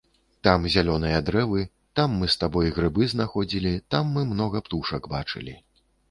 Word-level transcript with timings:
Там 0.45 0.63
зялёныя 0.75 1.17
дрэвы, 1.25 1.65
там 1.99 2.15
мы 2.21 2.29
з 2.35 2.39
табой 2.43 2.71
грыбы 2.77 3.09
знаходзілі, 3.13 3.73
там 3.97 4.09
мы 4.15 4.23
многа 4.31 4.63
птушак 4.69 5.03
бачылі. 5.13 5.55